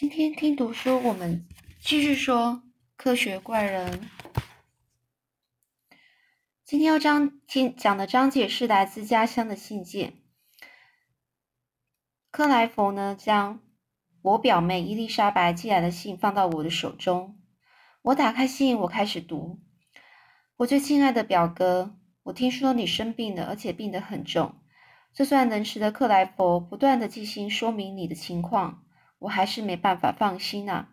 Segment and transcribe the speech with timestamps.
[0.00, 1.46] 今天听读书，我们
[1.78, 2.62] 继续说
[2.96, 4.08] 科学怪人。
[6.64, 10.14] 今天要章听讲的章节是来自家乡的信件。
[12.30, 13.60] 克莱佛呢，将
[14.22, 17.38] 我表妹伊丽莎白寄来的信放到我的手中。
[18.00, 19.60] 我打开信，我开始读。
[20.56, 24.62] 我最亲爱的表哥，我听说你生病了，而且病得很重。
[25.12, 28.86] 这算能使得克莱佛不断的寄信说明你的情况。
[29.20, 30.88] 我还是没办法放心呐。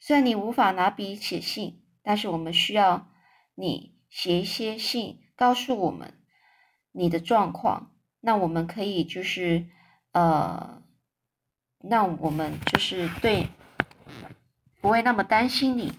[0.00, 3.10] 虽然你无法拿笔写信，但是我们需要
[3.54, 6.14] 你写一些信，告诉我们
[6.92, 7.92] 你的状况。
[8.20, 9.68] 那我们可以就是
[10.12, 10.82] 呃，
[11.80, 13.48] 那我们就是对
[14.80, 15.92] 不会那么担心你。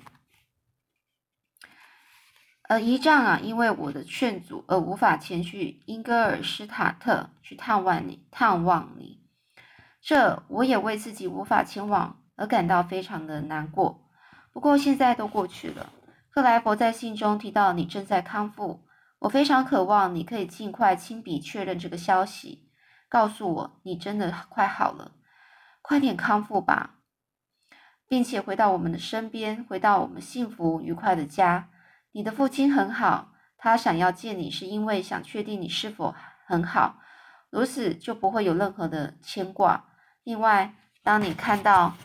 [2.63, 9.18] 呃，姨丈啊，因为我的劝阻而无法前去英格尔施塔特去探望你，探望你。
[10.01, 14.09] 这我也为自己无法前往而感到非常的难过。
[14.51, 15.89] 不过现在都过去了。
[16.31, 18.85] 克莱伯在信中提到你正在康复，
[19.19, 22.69] 我非常渴望你可以尽快亲笔确认这个消息，
[23.09, 25.13] 告诉我你真的快好了，
[25.81, 26.99] 快点康复吧，
[28.07, 31.69] 并且回到我们的身边，回到我们幸福愉快的家。
[32.11, 36.99] 你的父亲很好，他想要见你是因为想确定你是否很好，
[37.49, 39.88] 如此就不会有任何的牵挂。
[40.29, 41.95] 另外，当你看到，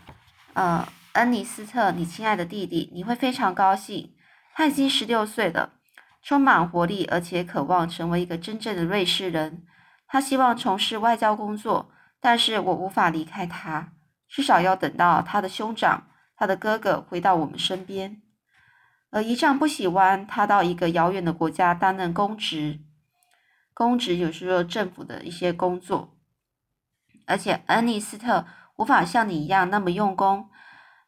[0.55, 4.14] 呃，恩尼斯特，你亲爱的弟弟，你会非常高兴。
[4.55, 5.75] 他已经十六岁了，
[6.22, 9.67] 充满活力，而且渴望成为一个真正的瑞士人。
[10.06, 13.92] 他希望从事外交工作，但是我无法离开他，
[14.27, 18.22] 至少要等到他的兄长，他的哥哥回到我们身边。
[19.11, 22.80] 而姨丈不喜欢他到一个遥远的国家担任公职，
[23.75, 26.12] 公职有时候政府的一些工作。
[27.27, 30.50] 而且恩尼斯特无法像你一样那么用功，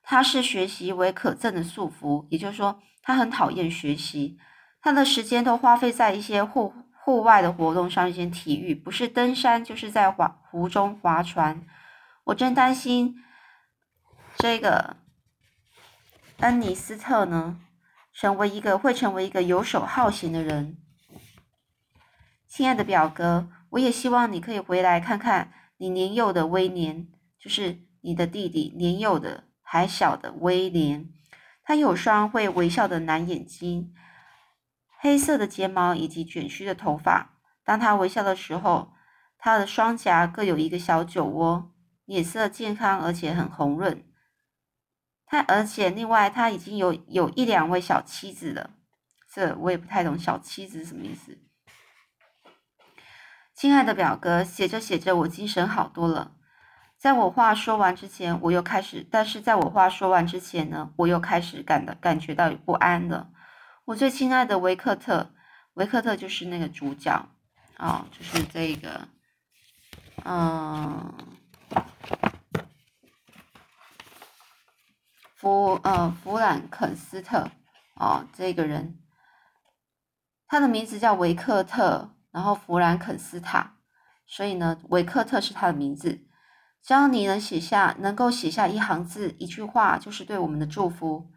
[0.02, 4.38] 他是学习为可憎的束缚，也就是说，他很讨厌学习，
[4.80, 6.72] 他的时间都花费在一些户
[7.04, 11.62] 户外的活动上，一些体育，不是登山就是在划湖中划船。
[12.24, 13.16] 我真担心
[14.36, 14.96] 这个
[16.38, 17.58] 恩尼斯特呢，
[18.12, 20.76] 成为一个会成为一个游手好闲的人。
[22.48, 25.52] 亲爱的表哥，我也希望你可以回来看看。
[25.78, 31.10] 你年幼的威廉，就是你的弟弟，年幼的还小的威廉，
[31.62, 33.92] 他有双会微笑的蓝眼睛，
[35.00, 37.38] 黑色的睫毛以及卷曲的头发。
[37.64, 38.92] 当他微笑的时候，
[39.38, 44.02] 他的双颊各有一个小酒窝，脸色健康而且很红润。
[45.26, 48.70] 他而且另外他已经有有一两位小妻子了，
[49.34, 51.36] 这我也不太懂小妻子是什么意思。
[53.56, 56.32] 亲爱的表哥，写着写着，我精神好多了。
[56.98, 63.30] 在我话说完之前，我又开始，但是在我话说完之前呢，我又开始感到感觉到不安了。
[63.86, 65.30] 我最亲爱的维克特，
[65.72, 67.30] 维克特就是那个主角，
[67.78, 69.08] 哦，就是这个，
[70.26, 71.14] 嗯，
[75.34, 77.50] 弗呃弗兰肯斯特，
[77.94, 78.98] 哦，这个人，
[80.46, 82.10] 他的名字叫维克特。
[82.36, 83.78] 然后弗兰肯斯塔，
[84.26, 86.20] 所以呢，维克特是他的名字。
[86.82, 91.30] 只要你能写下，能够写下一行字、一句话，就是对我们的祝福。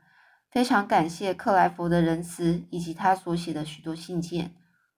[0.52, 4.54] 非常感谢克莱佛的仁慈，以及他所写的许多信件。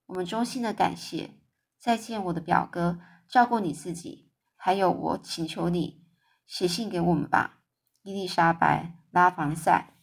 [0.07, 1.35] 我们衷心的感谢。
[1.79, 2.97] 再见，我的表哥，
[3.29, 4.31] 照顾你自己。
[4.56, 6.03] 还有，我请求你
[6.47, 7.59] 写信给我们吧，
[8.01, 9.94] 伊丽莎白·拉凡塞。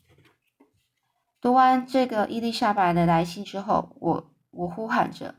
[1.40, 5.34] 读完这个伊丽莎白的来信之后，我我呼喊着。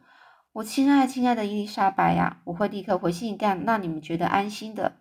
[0.51, 4.97] 我亲爱亲爱的伊丽莎白呀，我会立刻回信干让你们觉得安心的。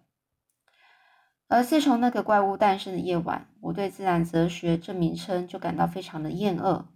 [1.49, 6.89] 而自从那个怪物诞生的夜晚，我对自然哲学这名称就感到非常的厌恶。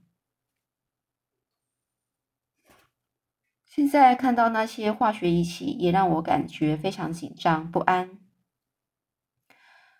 [3.64, 8.18] 现在看到那些化学仪器，也让我感觉非常紧张不安。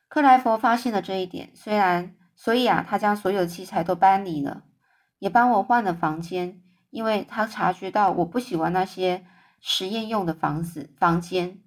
[0.08, 4.64] 克莱佛发现了这一点，虽然所以啊，他将所有器材都搬离了，
[5.18, 6.62] 也帮我换了房间。
[6.92, 9.24] 因为他察觉到我不喜欢那些
[9.62, 11.58] 实验用的房子房间，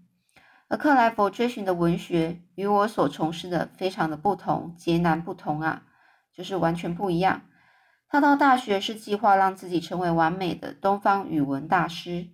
[0.68, 5.84] 而克莱佛追寻的文学与我所从事的非常的不同，截然不同啊，
[6.32, 7.42] 就是完全不一样。
[8.08, 12.28] 他到大学是计划让自己成为完美的东方语文大师，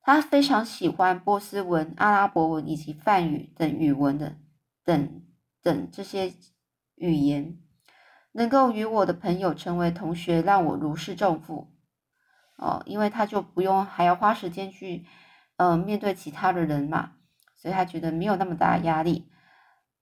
[0.00, 4.36] 他非常喜欢波斯文、阿拉伯文以及梵语等语文的
[4.82, 5.22] 等
[5.62, 6.32] 等这些
[6.94, 7.58] 语言，
[8.32, 11.71] 能够与我的朋友成为同学，让我如释重负。
[12.62, 15.04] 哦，因为他就不用还要花时间去，
[15.56, 17.14] 呃，面对其他的人嘛，
[17.56, 19.28] 所以他觉得没有那么大压力。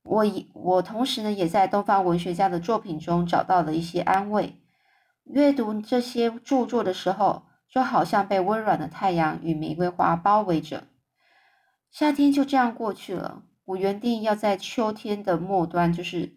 [0.03, 4.61] 我以我同时呢，也在东方文学家的作品中找到了一些安慰。
[5.25, 10.85] 阅读这些著作的时候，就好像被温暖的太阳与玫瑰花包围着。
[11.91, 13.43] 夏天就这样过去了。
[13.65, 16.35] 我原定要在秋天的末端，就是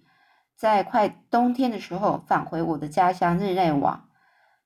[0.56, 4.08] 在快冬天的时候返回我的家乡日内瓦，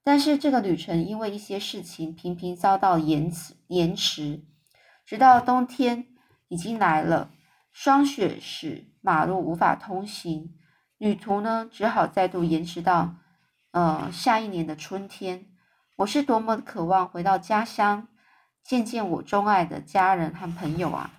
[0.07, 4.41] 但是这个旅程因为一些事情频频遭到延迟，延迟，
[5.05, 6.07] 直到冬天
[6.47, 7.29] 已经来了，
[7.73, 10.55] 霜雪使马路无法通行，
[10.97, 13.15] 旅途呢只好再度延迟到
[13.71, 15.47] 呃下一年的春天。
[15.97, 18.07] 我是多么渴望回到家乡，
[18.63, 21.11] 见见我钟爱的家人和朋友啊！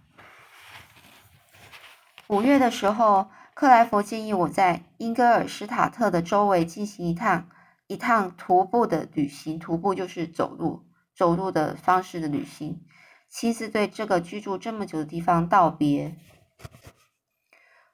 [2.28, 7.50] 五月的时候，克莱佛建议我在英格尔施塔特的周围进行一趟
[7.88, 9.58] 一趟徒步的旅行。
[9.58, 10.84] 徒步就是走路，
[11.16, 12.80] 走路的方式的旅行。
[13.28, 16.14] 妻子对这个居住这么久的地方道别。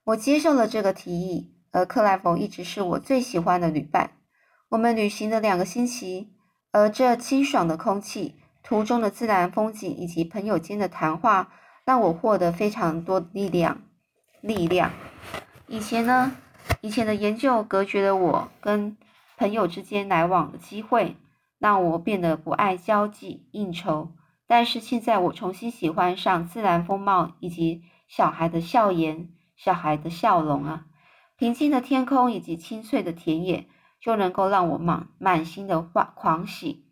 [0.04, 4.18] 我接受了这个提议，而克莱佛一直是我最喜欢的旅伴。
[4.68, 6.34] 我们旅行了两个星期，
[6.72, 11.52] 而这清爽的空气、途中的自然风景以及朋友间的谈话，
[11.84, 13.82] 让我获得非常多力量。
[14.40, 14.90] 力量。
[15.66, 16.36] 以前呢，
[16.82, 18.96] 以前的研究隔绝了我跟
[19.36, 21.16] 朋友之间来往的机会，
[21.58, 24.12] 让我变得不爱交际应酬。
[24.46, 30.86] 但是现在我重新喜欢上自然风貌以及小孩的笑颜、小孩的笑容啊！
[31.36, 33.66] 平静的天空以及清脆的田野，
[34.00, 36.86] 就能够让我满满心的欢狂喜。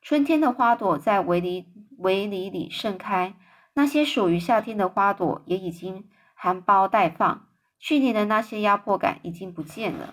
[0.00, 1.66] 春天的花朵在围篱
[1.98, 3.34] 围篱里盛开，
[3.74, 6.08] 那些属于夏天的花朵也已经。
[6.34, 7.46] 含苞待放，
[7.78, 10.12] 去年的那些压迫感已经不见了。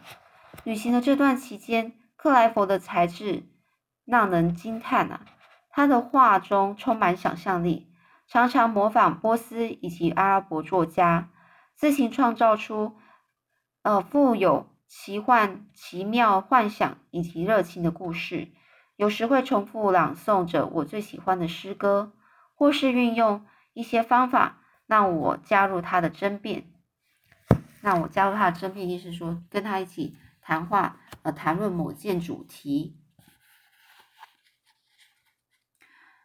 [0.63, 3.43] 旅行的这段期间，克莱佛的才智
[4.05, 5.25] 让人惊叹啊！
[5.69, 7.91] 他的画中充满想象力，
[8.27, 11.29] 常常模仿波斯以及阿拉伯作家，
[11.75, 12.97] 自行创造出
[13.83, 18.49] 呃富有奇幻、奇妙幻想以及热情的故事。
[18.95, 22.13] 有时会重复朗诵着我最喜欢的诗歌，
[22.53, 24.57] 或是运用一些方法。
[24.87, 26.63] 让我加入他的争辩，
[27.79, 30.17] 让我加入他的争辩，意思说跟他一起
[30.49, 32.97] 谈话，呃，谈论某件主题。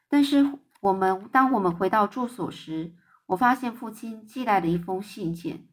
[0.09, 2.95] 但是我们当我们回到住所时，
[3.27, 5.69] 我发现父亲寄来了一封信件，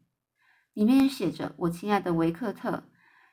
[0.74, 2.84] 里面写着：“我亲爱的维克特，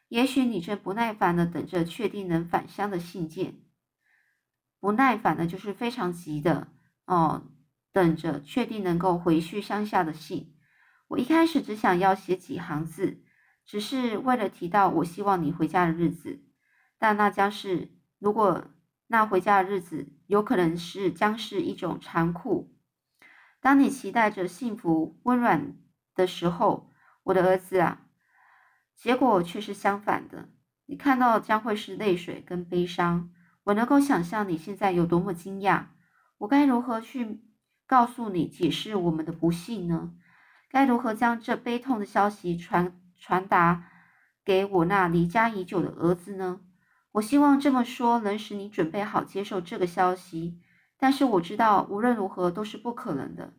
[0.06, 3.64] 也许你正不耐烦的等着确定能返乡的信件。
[4.78, 6.68] 不耐烦的，就是非常急的
[7.06, 7.50] 哦。”
[7.90, 10.54] 等着确定能够回去乡下的信。
[11.08, 13.24] 我一开始只想要写几行字，
[13.68, 16.40] 只是为了提到我希望你回家的日子。
[16.98, 18.64] 但那将是，如果
[19.08, 22.74] 那回家的日子有可能是将是一种残酷。
[23.60, 25.76] 当你期待着幸福温暖
[26.14, 26.90] 的时候，
[27.24, 28.06] 我的儿子啊，
[28.96, 30.48] 结果却是相反的。
[30.86, 33.30] 你看到将会是泪水跟悲伤。
[33.64, 35.88] 我能够想象你现在有多么惊讶。
[36.38, 37.42] 我该如何去？
[37.86, 40.14] 告诉你，解释我们的不幸呢？
[40.70, 43.90] 该如何将这悲痛的消息传传达
[44.44, 46.60] 给我那离家已久的儿子呢？
[47.12, 50.60] 我希望这么说能使你准备好接受这个消息，
[50.96, 53.54] 但是我知道无论如何都是不可能的。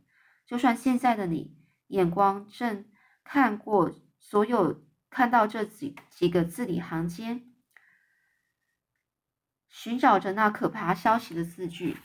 [0.46, 1.58] 就算现在的你
[1.88, 2.86] 眼光正
[3.24, 7.52] 看过所有看到这几几个字里行间，
[9.68, 11.98] 寻找着那可怕消息的字句。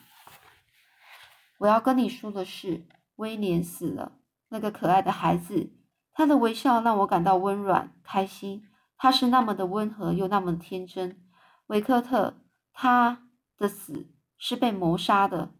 [1.59, 2.87] 我要跟你说的是，
[3.17, 4.19] 威廉死了。
[4.49, 5.73] 那个可爱的孩子，
[6.15, 8.67] 他的微笑让我感到温暖、开心。
[8.97, 11.23] 他是那么的温和，又那么天真。
[11.67, 12.41] 维克特，
[12.73, 13.29] 他
[13.59, 14.07] 的死
[14.39, 15.53] 是被谋杀的。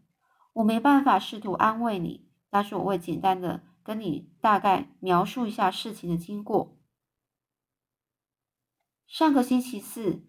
[0.53, 6.79] 我没办法试图安慰你，但是我会简单的跟你大概描述一下事情的经过。
[9.05, 10.25] 上个星期四，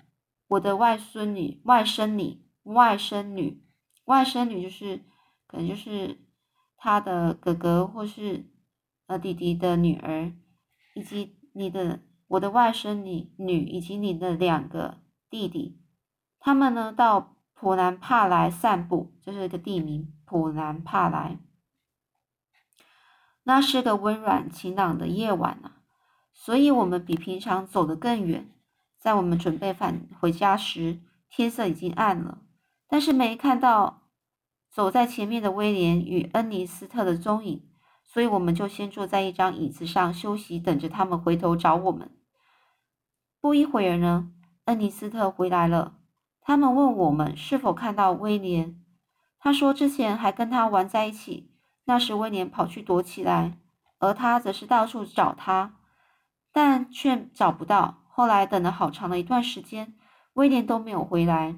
[0.49, 3.65] 我的外孙女、外甥女、外甥女、
[4.05, 5.05] 外甥女就是。
[5.49, 6.27] 可能就是
[6.77, 8.51] 他的哥哥或是
[9.07, 10.33] 呃弟弟的女儿，
[10.95, 14.99] 以及你的我的外甥女女以及你的两个
[15.31, 15.81] 弟弟，
[16.39, 21.39] 他们呢到普兰帕莱散步，这是一个地名，普兰帕莱。
[23.45, 25.83] 那是个温暖晴朗的夜晚啊，
[26.33, 28.51] 所以我们比平常走得更远。
[28.99, 32.43] 在我们准备返回家时，天色已经暗了，
[32.89, 34.03] 但是没看到。
[34.69, 37.67] 走在前面的威廉与恩尼斯特的踪影，
[38.07, 42.11] 所以我们就先坐在一张椅子上休息，等着他们回头找我们。
[43.41, 44.31] 不一会儿呢，
[44.65, 45.99] 恩尼斯特回来了。
[46.41, 48.81] 他们问我们是否看到威廉。
[49.39, 51.53] 他说之前还跟他玩在一起，
[51.85, 53.59] 那时威廉跑去躲起来。
[53.99, 55.77] 而他则是到处找他，
[56.53, 58.05] 但却找不到。
[58.09, 59.95] 后来等了好长的一段时间，
[60.35, 61.57] 威廉都没有回来，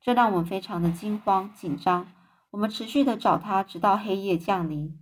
[0.00, 2.06] 这让我们非常的惊慌紧张。
[2.50, 4.98] 我们持续的找他，直到黑夜降临。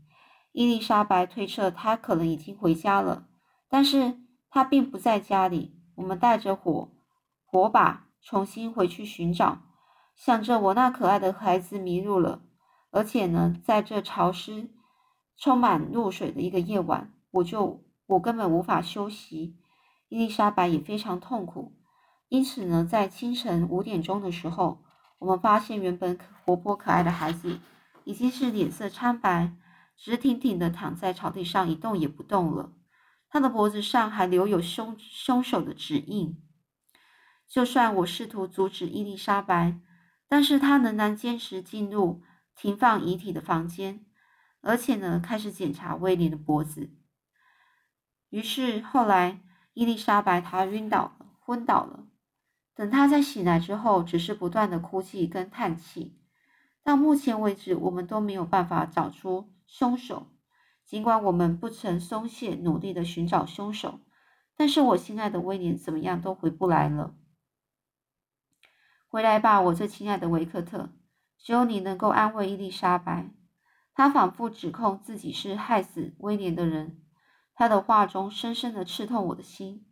[0.52, 3.26] 伊丽莎白推测他可能已经回家了，
[3.68, 4.18] 但是
[4.50, 5.76] 他并不在家里。
[5.94, 6.90] 我们带着火
[7.44, 9.62] 火把重新回去寻找，
[10.16, 12.42] 想着我那可爱的孩子迷路了，
[12.90, 14.70] 而且呢，在这潮湿、
[15.36, 19.56] 充满露水的一个夜晚，我就我根本无法休息。
[20.08, 21.72] 伊丽莎白也非常痛苦，
[22.28, 24.82] 因此呢，在清晨五点钟的时候，
[25.18, 27.58] 我们发现原本活泼可爱的孩子
[28.04, 29.52] 已经是脸色苍白，
[30.02, 32.72] 直挺挺的躺在草地上一动也不动了。
[33.28, 36.42] 他的脖子上还留有凶凶手的指印。
[37.46, 39.78] 就算我试图阻止伊丽莎白，
[40.26, 42.20] 但是她仍然坚持进入
[42.56, 44.04] 停放遗体的房间，
[44.60, 46.90] 而且呢，开始检查威廉的脖子。
[48.30, 49.40] 于是后来，
[49.72, 52.08] 伊丽莎白她晕倒了，昏倒了。
[52.74, 56.18] 等她在醒来之后，只是不断的哭泣跟叹气。
[56.82, 60.26] 到目前为止，我们都没有办法找出凶手。
[60.84, 64.00] 尽管我们不曾松懈，努力的寻找凶手，
[64.54, 67.14] 但是我心爱的威廉怎么样都回不来了。
[69.08, 70.92] 回来吧，我最亲爱的维克特，
[71.38, 73.30] 只有你能够安慰伊丽莎白。
[73.94, 77.02] 她反复指控自己是害死威廉的人，
[77.54, 79.86] 她的话中深深的刺痛我的心。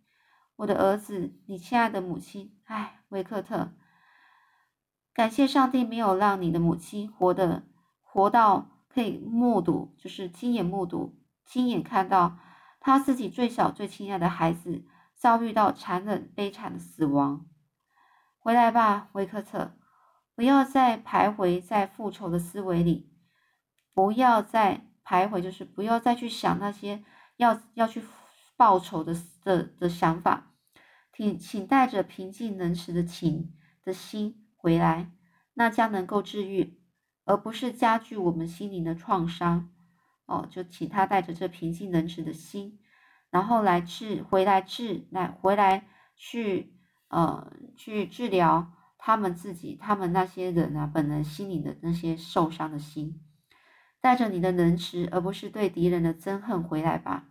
[0.57, 3.73] 我的儿子，你亲爱的母亲，唉，维克特，
[5.15, 7.63] 感谢上帝没有让你的母亲活的
[8.03, 8.77] 活到。
[8.93, 12.39] 可以目睹，就是亲眼目睹、亲眼看到
[12.81, 17.47] 他自己最小、最亲爱的孩子遭遇到残忍、悲惨的死亡。
[18.39, 19.77] 回来吧，维克特，
[20.35, 23.13] 不要再徘徊在复仇的思维里，
[23.95, 27.05] 不要再徘徊，就是不要再去想那些
[27.37, 28.03] 要要去
[28.57, 30.53] 报仇的的的想法。
[31.13, 33.55] 请请带着平静仁慈的情
[33.85, 35.13] 的心回来，
[35.53, 36.80] 那将能够治愈。
[37.31, 39.71] 而不是加剧我们心灵的创伤，
[40.27, 42.81] 哦，就请他带着这平静仁慈的心，
[43.31, 46.75] 然后来治，回来治，来回来去，
[47.07, 53.21] 呃，去治疗他们自己，他们那些人啊，本人心灵的那些受伤的心，
[54.01, 57.29] 带着你的仁慈，而不是对敌人的憎恨回来吧。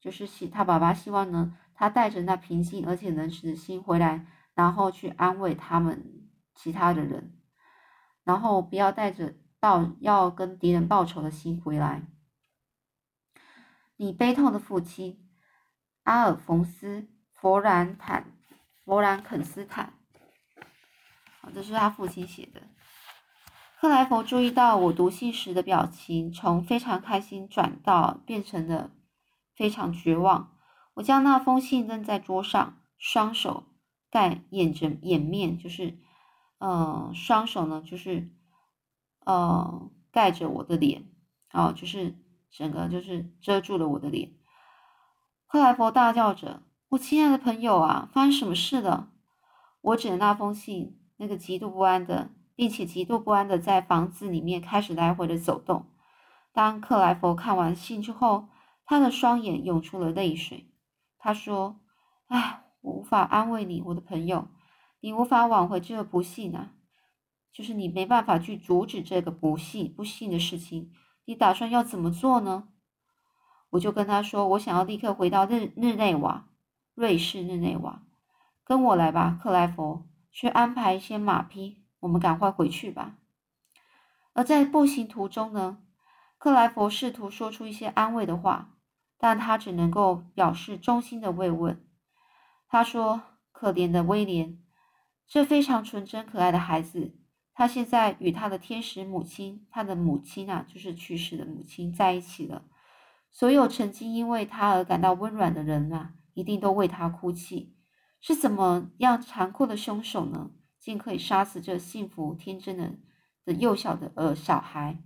[0.00, 7.35] 就是希他爸爸希望呢，他带着那平静而且仁慈的心回来，然后去安慰他们其他的人。
[8.26, 12.02] 然后不要带着报要跟敌人报仇的心回来。
[13.96, 15.30] 你悲痛的父亲
[16.02, 17.02] 阿尔冯斯·
[17.32, 18.34] 弗兰坦·
[18.84, 19.94] 弗兰肯斯坦，
[21.40, 22.62] 好，这是他父亲写的。
[23.80, 28.90] 克莱佛注意到我读信时的表情从非常开心转到变成了
[29.54, 30.56] 非常绝望。
[30.94, 33.68] 我将那封信扔在桌上，双手
[34.10, 35.98] 盖掩着掩面，就是。
[36.58, 38.30] 嗯，双手呢，就是
[39.24, 41.08] 呃盖着我的脸，
[41.52, 42.16] 哦，就是
[42.50, 44.32] 整个就是遮住了我的脸。
[45.46, 49.12] 克莱佛大叫着：“我亲爱的朋友啊，发生什么事了？”
[49.82, 55.92] 我指着那封信，那个极度不安的，并且极度不安的在房子里面开始来回的走动。
[56.52, 58.48] 当克莱佛看完信之后，
[58.84, 60.72] 他的双眼涌出了泪水。
[61.18, 61.80] 他说
[62.28, 64.48] ：“唉，我无法安慰你，我的朋友。”
[65.00, 66.72] 你无法挽回这个不幸啊，
[67.52, 70.92] 就是你没办法去阻止这个不幸、不幸的事情。
[71.24, 72.68] 你打算要怎么做呢？
[73.70, 76.48] 我就跟他说，我想要立刻回到日日内瓦，
[76.94, 78.02] 瑞士日内瓦。
[78.64, 83.16] 跟我来吧，克莱佛，去安排一些马匹，我们赶快回去吧。
[84.32, 85.78] 而在步行途中呢，
[86.38, 88.76] 克莱佛试图说出一些安慰的话，
[89.18, 91.84] 但他只能够表示衷心的慰问。
[92.68, 93.22] 他说
[93.52, 94.58] ：“可怜的威廉。”
[95.26, 97.14] 这非常纯真可爱的孩子，
[97.52, 102.64] 他现在与他的天使母亲，他的母亲啊，就是去世的母亲在一起了。
[103.32, 107.74] 所有曾经因为他而感到温暖的人啊，一定都为他哭泣。
[108.20, 110.50] 是怎么样残酷的凶手呢？
[110.78, 112.94] 竟可以杀死这幸福天真的
[113.44, 115.02] 的幼小的呃小孩？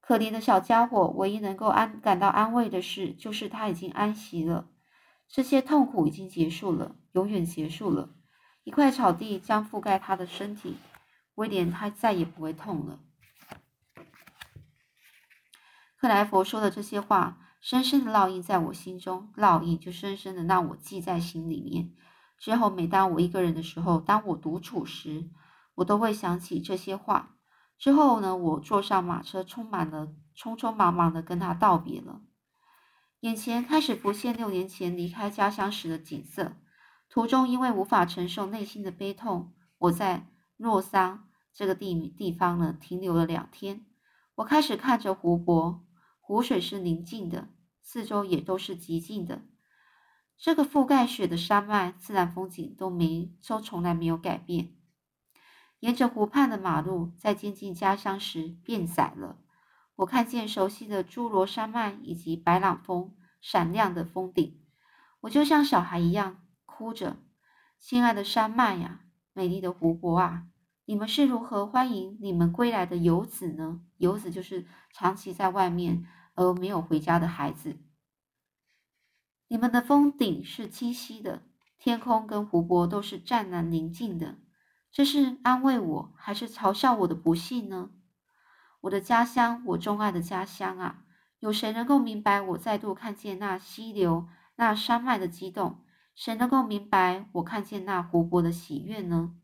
[0.00, 4.68] 可怜的小家伙，唯一能够安感到安慰的事，就是他已经安息了，
[5.26, 8.14] 这些痛苦已经结束了，永远结束了。
[8.66, 10.76] 一块草地将覆盖他的身体，
[11.36, 12.98] 威廉他再也不会痛了。
[15.96, 21.92] 克莱佛说的这些话，深深的烙印在我心中，烙印就深深的让我记在心里面。
[22.40, 25.30] 之后，每当我一个人的时候，当我独处时，
[25.76, 27.36] 我都会想起这些话。
[27.78, 32.20] 之后呢，我坐上马车，充满了匆匆忙忙的跟他道别了。
[33.20, 36.56] 眼前开始浮现六年前离开家乡时的景色。
[37.08, 40.26] 途中因为无法承受内心的悲痛，我在
[40.58, 43.86] 诺桑这个地地方呢停留了两天。
[44.36, 45.86] 我开始看着湖泊，
[46.20, 47.48] 湖水是宁静的，
[47.80, 49.42] 四周也都是寂静的。
[50.36, 54.74] 这个覆盖雪的山脉，自然风景都没都从来没有改变。
[55.80, 59.38] 沿着湖畔的马路，在接近家乡时变窄了。
[59.94, 64.60] 我看见熟悉的侏罗山脉以及白朗峰闪亮的峰顶，
[65.20, 66.42] 我就像小孩一样
[66.76, 67.16] 哭着
[67.80, 69.00] ：“亲爱的山脉呀，
[69.32, 70.48] 美丽的湖泊啊，
[70.84, 73.80] 你们是如何欢迎你们归来的游子呢？
[73.96, 77.78] 游子就是长期在外面而没有回家的孩子。
[79.48, 81.44] 你们的峰顶是清晰的，
[81.78, 84.36] 天空跟湖泊都是湛蓝宁静的。
[84.92, 87.88] 这是安慰我，还是嘲笑我的不幸呢？”
[88.82, 91.04] 我的家乡，我钟爱的家乡啊！
[91.38, 95.82] 有谁能够明白我再度看见那溪流、那山脉的激动？
[96.16, 99.36] 谁能够明白我看见那活泼的喜悦呢？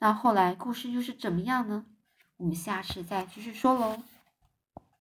[0.00, 1.86] 那后来故事又是怎么样呢？
[2.38, 4.02] 我们下次再继续说喽。